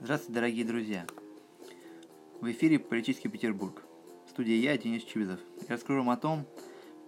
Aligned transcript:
Здравствуйте, 0.00 0.34
дорогие 0.34 0.64
друзья! 0.64 1.06
В 2.40 2.50
эфире 2.50 2.78
«Политический 2.78 3.28
Петербург». 3.28 3.82
В 4.26 4.30
студии 4.30 4.54
я, 4.54 4.76
Денис 4.76 5.02
Чивизов. 5.04 5.38
Я 5.66 5.76
расскажу 5.76 6.00
вам 6.00 6.10
о 6.10 6.16
том, 6.16 6.46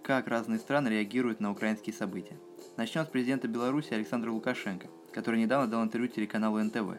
как 0.01 0.27
разные 0.27 0.57
страны 0.57 0.87
реагируют 0.87 1.39
на 1.39 1.51
украинские 1.51 1.93
события. 1.93 2.39
Начнем 2.77 3.05
с 3.05 3.09
президента 3.09 3.47
Беларуси 3.47 3.93
Александра 3.93 4.31
Лукашенко, 4.31 4.87
который 5.11 5.39
недавно 5.39 5.67
дал 5.67 5.83
интервью 5.83 6.09
телеканалу 6.09 6.59
НТВ. 6.59 6.97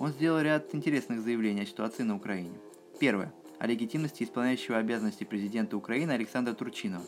Он 0.00 0.10
сделал 0.10 0.40
ряд 0.40 0.74
интересных 0.74 1.20
заявлений 1.20 1.62
о 1.62 1.66
ситуации 1.66 2.02
на 2.02 2.16
Украине. 2.16 2.58
Первое. 2.98 3.32
О 3.60 3.66
легитимности 3.66 4.24
исполняющего 4.24 4.76
обязанности 4.76 5.24
президента 5.24 5.76
Украины 5.76 6.10
Александра 6.10 6.52
Турчинова. 6.52 7.04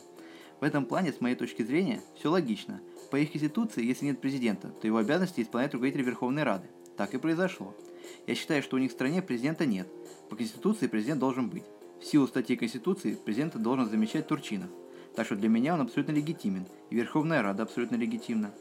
В 0.59 0.63
этом 0.63 0.85
плане, 0.85 1.11
с 1.11 1.21
моей 1.21 1.35
точки 1.35 1.61
зрения, 1.61 2.01
все 2.15 2.31
логично. 2.31 2.81
По 3.11 3.17
их 3.17 3.31
конституции, 3.31 3.85
если 3.85 4.05
нет 4.05 4.21
президента, 4.21 4.69
то 4.69 4.87
его 4.87 4.97
обязанности 4.97 5.41
исполняет 5.41 5.73
руководитель 5.73 6.03
Верховной 6.03 6.43
Рады. 6.43 6.67
Так 6.95 7.13
и 7.13 7.19
произошло. 7.19 7.75
Я 8.25 8.35
считаю, 8.35 8.61
что 8.61 8.75
у 8.75 8.79
них 8.79 8.91
в 8.91 8.93
стране 8.93 9.21
президента 9.21 9.65
нет. 9.65 9.87
По 10.29 10.35
Конституции 10.35 10.87
президент 10.87 11.19
должен 11.19 11.49
быть. 11.49 11.63
В 12.01 12.05
силу 12.05 12.27
статьи 12.27 12.55
Конституции 12.55 13.15
президента 13.15 13.59
должен 13.59 13.89
замещать 13.89 14.27
Турчинов. 14.27 14.69
Так 15.15 15.25
что 15.25 15.35
для 15.35 15.49
меня 15.49 15.73
он 15.73 15.81
абсолютно 15.81 16.11
легитимен, 16.11 16.65
и 16.89 16.95
Верховная 16.95 17.41
Рада 17.41 17.63
абсолютно 17.63 17.95
легитимна. 17.95 18.53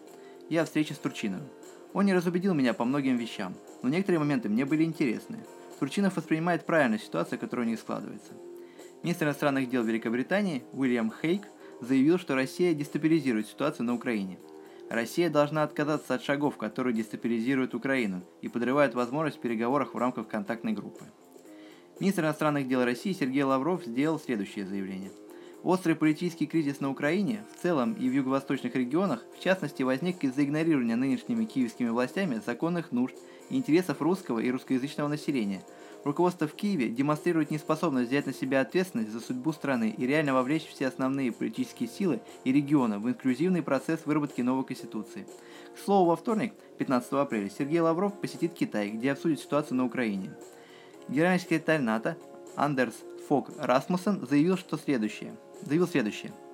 Я 0.49 0.63
о 0.63 0.65
встрече 0.65 0.95
с 0.95 0.99
Турчиновым. 0.99 1.49
Он 1.93 2.07
не 2.07 2.15
разубедил 2.15 2.55
меня 2.55 2.75
по 2.75 2.85
многим 2.85 3.17
вещам, 3.17 3.55
но 3.83 3.89
некоторые 3.89 4.21
моменты 4.21 4.49
мне 4.49 4.65
были 4.65 4.85
интересны. 4.85 5.39
Турчинов 5.79 6.17
воспринимает 6.17 6.65
правильно 6.65 6.99
ситуацию, 6.99 7.39
которая 7.39 7.67
у 7.67 7.71
них 7.71 7.79
складывается. 7.79 8.33
Министр 9.03 9.27
иностранных 9.27 9.69
дел 9.69 9.85
Великобритании 9.85 10.65
Уильям 10.73 11.13
Хейк 11.23 11.43
заявил, 11.81 12.19
что 12.19 12.35
Россия 12.35 12.75
дестабилизирует 12.75 13.49
ситуацию 13.49 13.87
на 13.87 13.95
Украине– 13.95 14.39
Россия 14.89 15.31
должна 15.31 15.63
отказаться 15.65 16.15
от 16.15 16.23
шагов, 16.23 16.57
которые 16.57 16.95
дестабилизируют 16.95 17.75
Украину 17.75 18.23
и 18.41 18.49
подрывают 18.49 18.95
возможность 18.95 19.39
в 19.39 19.41
переговорах 19.41 19.95
в 19.95 19.99
рамках 19.99 20.29
контактной 20.29 20.73
группы. 20.73 21.05
Министр 21.99 22.23
иностранных 22.23 22.69
дел 22.69 22.85
России 22.85 23.13
Сергей 23.13 23.43
Лавров 23.43 23.85
сделал 23.85 24.21
следующее 24.21 24.67
заявление. 24.67 25.11
Острый 25.67 25.97
политический 25.97 26.47
кризис 26.47 26.81
на 26.81 26.91
Украине, 26.91 27.45
в 27.53 27.61
целом 27.61 27.95
и 27.95 28.09
в 28.09 28.13
юго-восточных 28.13 28.77
регионах, 28.77 29.25
в 29.37 29.43
частности, 29.43 29.83
возник 29.83 30.23
из-за 30.23 30.45
игнорирования 30.45 30.95
нынешними 30.95 31.45
киевскими 31.45 31.89
властями 31.89 32.41
законных 32.47 32.93
нужд 32.93 33.17
и 33.51 33.57
интересов 33.57 34.01
русского 34.01 34.39
и 34.39 34.51
русскоязычного 34.51 35.09
населения– 35.09 35.63
Руководство 36.07 36.47
в 36.47 36.55
Киеве 36.55 36.89
демонстрирует 36.89 37.51
неспособность 37.51 38.11
взять 38.11 38.27
на 38.27 38.33
себя 38.33 38.61
ответственность 38.61 39.11
за 39.11 39.19
судьбу 39.19 39.53
страны 39.53 39.93
и 39.99 40.07
реально 40.07 40.35
вовлечь 40.35 40.69
все 40.69 40.87
основные 40.87 41.33
политические 41.33 41.89
силы 41.89 42.21
и 42.45 42.53
региона 42.53 43.01
в 43.01 43.09
инклюзивный 43.09 43.61
процесс 43.61 44.07
выработки 44.07 44.41
новой 44.41 44.65
конституции. 44.65 45.27
К 45.75 45.85
слову, 45.85 46.11
во 46.11 46.15
вторник, 46.15 46.55
15 46.79 47.13
апреля, 47.15 47.51
Сергей 47.51 47.81
Лавров 47.81 48.21
посетит 48.21 48.55
Китай, 48.55 48.91
где 48.91 49.11
обсудит 49.11 49.41
ситуацию 49.41 49.79
на 49.79 49.85
Украине. 49.85 50.33
Генеральный 51.09 51.41
секретарь 51.41 51.81
НАТО 51.81 52.17
Андерс 52.55 52.95
Фок 53.29 53.51
Расмуссен 53.59 54.25
заявил, 54.25 54.57
что 54.57 54.77
следующее. 54.77 55.35
Заявил 55.63 55.89
следующее– 55.89 56.33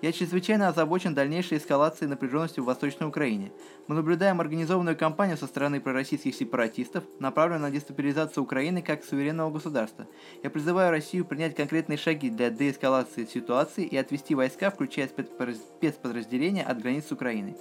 я 0.00 0.12
чрезвычайно 0.12 0.68
озабочен 0.68 1.12
дальнейшей 1.12 1.58
эскалацией 1.58 2.08
напряженности 2.08 2.60
в 2.60 2.64
Восточной 2.64 3.08
Украине. 3.08 3.50
Мы 3.88 3.96
наблюдаем 3.96 4.40
организованную 4.40 4.96
кампанию 4.96 5.36
со 5.36 5.48
стороны 5.48 5.80
пророссийских 5.80 6.36
сепаратистов, 6.36 7.02
направленную 7.18 7.70
на 7.70 7.74
дестабилизацию 7.74 8.44
Украины 8.44 8.80
как 8.80 9.04
суверенного 9.04 9.50
государства. 9.50 10.06
Я 10.44 10.50
призываю 10.50 10.92
Россию 10.92 11.24
принять 11.24 11.56
конкретные 11.56 11.96
шаги 11.96 12.30
для 12.30 12.50
деэскалации 12.50 13.24
ситуации 13.24 13.84
и 13.84 13.96
отвести 13.96 14.36
войска, 14.36 14.70
включая 14.70 15.08
спецподразделения 15.08 16.62
от 16.62 16.80
границ 16.80 17.06
с 17.08 17.12
Украиной. 17.12 17.56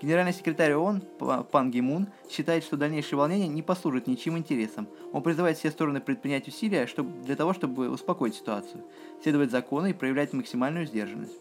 Генеральный 0.00 0.32
секретарь 0.32 0.74
ООН 0.74 1.02
Пан 1.50 1.70
Ги 1.72 1.80
Мун 1.80 2.06
считает, 2.30 2.62
что 2.62 2.76
дальнейшие 2.76 3.18
волнения 3.18 3.48
не 3.48 3.62
послужат 3.62 4.06
ничьим 4.06 4.38
интересам. 4.38 4.88
Он 5.12 5.22
призывает 5.22 5.58
все 5.58 5.72
стороны 5.72 6.00
предпринять 6.00 6.46
усилия 6.46 6.86
чтобы, 6.86 7.20
для 7.24 7.34
того, 7.34 7.52
чтобы 7.52 7.90
успокоить 7.90 8.36
ситуацию, 8.36 8.84
следовать 9.22 9.50
закону 9.50 9.88
и 9.88 9.92
проявлять 9.92 10.32
максимальную 10.32 10.86
сдержанность. 10.86 11.38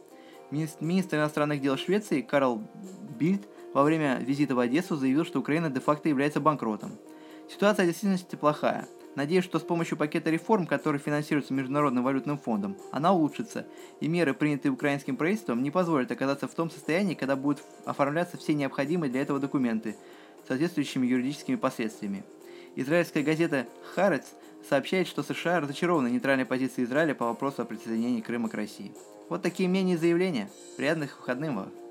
Министр 0.49 1.17
иностранных 1.17 1.61
дел 1.61 1.77
Швеции 1.77 2.21
Карл 2.21 2.63
Бильд 3.19 3.47
во 3.73 3.83
время 3.83 4.17
визита 4.19 4.55
в 4.55 4.59
Одессу 4.59 4.95
заявил, 4.95 5.25
что 5.25 5.39
Украина 5.39 5.69
де-факто 5.69 6.09
является 6.09 6.39
банкротом. 6.39 6.93
Ситуация 7.51 7.83
в 7.83 7.87
действительности 7.87 8.35
плохая. 8.35 8.87
Надеюсь, 9.17 9.45
что 9.45 9.57
с 9.57 9.63
помощью 9.63 9.97
пакета 9.97 10.29
реформ, 10.29 10.67
который 10.67 10.99
финансируется 10.99 11.51
Международным 11.51 12.03
валютным 12.03 12.37
фондом, 12.37 12.77
она 12.91 13.13
улучшится, 13.13 13.65
и 13.99 14.07
меры, 14.07 14.35
принятые 14.35 14.71
украинским 14.71 15.17
правительством, 15.17 15.63
не 15.63 15.71
позволят 15.71 16.11
оказаться 16.11 16.47
в 16.47 16.53
том 16.53 16.69
состоянии, 16.69 17.15
когда 17.15 17.35
будут 17.35 17.63
оформляться 17.83 18.37
все 18.37 18.53
необходимые 18.53 19.09
для 19.09 19.23
этого 19.23 19.39
документы 19.39 19.95
с 20.43 20.49
соответствующими 20.49 21.07
юридическими 21.07 21.55
последствиями. 21.55 22.25
Израильская 22.75 23.23
газета 23.23 23.65
«Харец» 23.95 24.25
сообщает, 24.69 25.07
что 25.07 25.23
США 25.23 25.61
разочарованы 25.61 26.09
нейтральной 26.09 26.45
позицией 26.45 26.85
Израиля 26.85 27.15
по 27.15 27.25
вопросу 27.25 27.63
о 27.63 27.65
присоединении 27.65 28.21
Крыма 28.21 28.49
к 28.49 28.53
России. 28.53 28.93
Вот 29.29 29.41
такие 29.41 29.67
мнения 29.67 29.95
и 29.95 29.97
заявления. 29.97 30.47
Приятных 30.77 31.17
выходных 31.17 31.55
вам! 31.55 31.86